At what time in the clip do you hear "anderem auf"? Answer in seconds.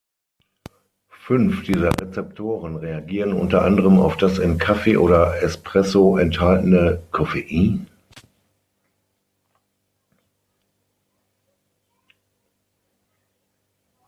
3.61-4.17